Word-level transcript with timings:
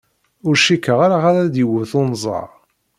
Ur 0.47 0.55
cikkeɣ 0.63 0.99
ara 1.05 1.17
ad 1.29 1.35
d-iwet 1.53 1.91
unẓar. 2.01 2.49